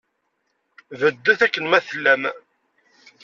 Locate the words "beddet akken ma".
0.99-1.79